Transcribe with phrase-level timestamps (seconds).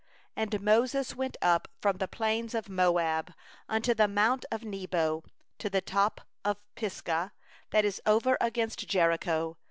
[0.35, 3.35] And Moses went up from the plains of Moab
[3.69, 5.23] unto mount Nebo,
[5.59, 7.33] to the top of Pisgah,
[7.69, 9.57] that is over against Jericho.